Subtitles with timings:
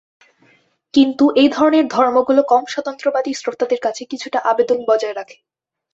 [0.93, 5.37] কিন্তু, এই ধরনের ধর্মগুলো কম স্বতন্ত্রবাদী শ্রোতাদের কাছে কিছুটা আবেদন বজায় রাখে।